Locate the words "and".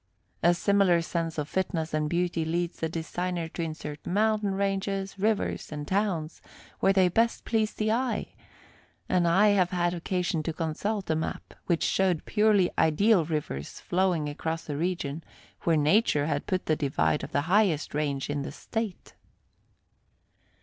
1.93-2.09, 5.71-5.87, 9.07-9.27